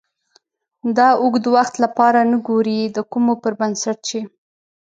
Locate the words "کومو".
3.11-3.33